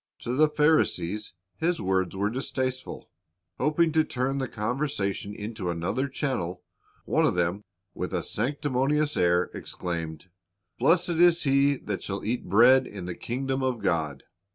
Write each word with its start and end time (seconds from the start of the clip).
To 0.21 0.33
the 0.35 0.49
Pharisees 0.49 1.33
His 1.57 1.79
words 1.79 2.15
were 2.15 2.31
distasteful. 2.31 3.11
Hoping 3.59 3.91
to 3.91 4.03
turn 4.03 4.39
the 4.39 4.47
conversation 4.47 5.35
into 5.35 5.69
another 5.69 6.07
channel, 6.07 6.63
one 7.05 7.23
of 7.23 7.35
them, 7.35 7.63
with 7.93 8.11
a 8.11 8.23
sanctimonious 8.23 9.15
air, 9.15 9.51
exclaimed, 9.53 10.31
"Blessed 10.79 11.09
is 11.21 11.43
he 11.43 11.77
that 11.77 12.01
shall 12.01 12.25
eat 12.25 12.45
bread 12.49 12.87
in 12.87 13.05
the 13.05 13.13
kingdom 13.13 13.61
of 13.61 13.83
God." 13.83 14.23